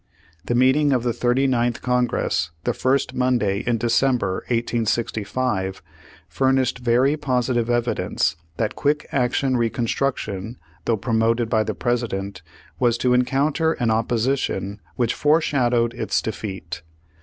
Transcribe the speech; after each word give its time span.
The 0.45 0.55
meeting 0.55 0.93
of 0.93 1.03
the 1.03 1.13
Thirty 1.13 1.45
ninth 1.45 1.83
Congress 1.83 2.49
the 2.63 2.73
first 2.73 3.13
Monday 3.13 3.59
in 3.67 3.77
December, 3.77 4.37
1865, 4.47 5.83
furnished 6.27 6.79
very 6.79 7.15
positive 7.15 7.69
evidence 7.69 8.35
that 8.57 8.75
quick 8.75 9.05
action 9.11 9.57
Reconstruc 9.57 10.17
tion, 10.17 10.57
though 10.85 10.97
promoted 10.97 11.51
by 11.51 11.61
the 11.63 11.75
President, 11.75 12.41
was 12.79 12.97
to 12.97 13.13
encounter 13.13 13.73
an 13.73 13.91
opposition 13.91 14.81
which 14.95 15.13
forshadowed 15.13 15.93
its 15.93 16.19
defeat. 16.19 16.81